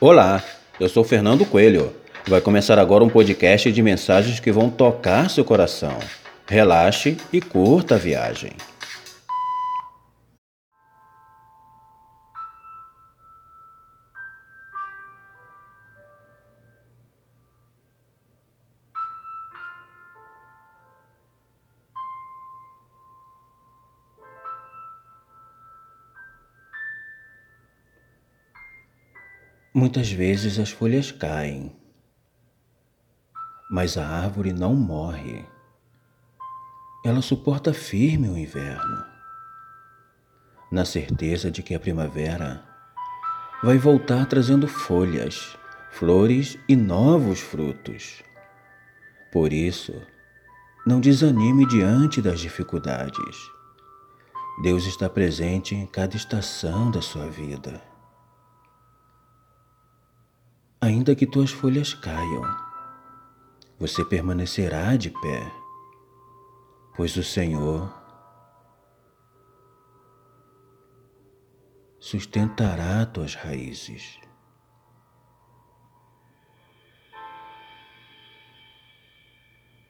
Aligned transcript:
Olá, 0.00 0.44
eu 0.78 0.88
sou 0.88 1.02
Fernando 1.02 1.44
Coelho. 1.44 1.92
Vai 2.24 2.40
começar 2.40 2.78
agora 2.78 3.02
um 3.02 3.08
podcast 3.08 3.72
de 3.72 3.82
mensagens 3.82 4.38
que 4.38 4.52
vão 4.52 4.70
tocar 4.70 5.28
seu 5.28 5.44
coração. 5.44 5.98
Relaxe 6.46 7.16
e 7.32 7.40
curta 7.40 7.96
a 7.96 7.98
viagem. 7.98 8.52
Muitas 29.78 30.10
vezes 30.10 30.58
as 30.58 30.72
folhas 30.72 31.12
caem, 31.12 31.70
mas 33.70 33.96
a 33.96 34.04
árvore 34.04 34.52
não 34.52 34.74
morre. 34.74 35.44
Ela 37.04 37.22
suporta 37.22 37.72
firme 37.72 38.28
o 38.28 38.36
inverno, 38.36 39.04
na 40.72 40.84
certeza 40.84 41.48
de 41.48 41.62
que 41.62 41.76
a 41.76 41.78
primavera 41.78 42.64
vai 43.62 43.78
voltar 43.78 44.26
trazendo 44.26 44.66
folhas, 44.66 45.56
flores 45.92 46.58
e 46.68 46.74
novos 46.74 47.38
frutos. 47.38 48.20
Por 49.30 49.52
isso, 49.52 49.94
não 50.84 50.98
desanime 50.98 51.64
diante 51.68 52.20
das 52.20 52.40
dificuldades. 52.40 53.36
Deus 54.60 54.86
está 54.86 55.08
presente 55.08 55.76
em 55.76 55.86
cada 55.86 56.16
estação 56.16 56.90
da 56.90 57.00
sua 57.00 57.28
vida 57.28 57.80
ainda 60.88 61.14
que 61.14 61.26
tuas 61.26 61.50
folhas 61.50 61.92
caiam, 61.92 62.42
você 63.78 64.02
permanecerá 64.04 64.96
de 64.96 65.10
pé, 65.10 65.52
pois 66.96 67.14
o 67.16 67.22
Senhor 67.22 67.92
sustentará 72.00 73.04
tuas 73.04 73.34
raízes. 73.34 74.18